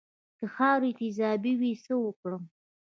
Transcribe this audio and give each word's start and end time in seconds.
که 0.39 0.45
خاوره 0.55 0.89
تیزابي 0.99 1.53
وي 1.59 1.73
څه 1.85 1.93
وکړم؟ 2.03 2.43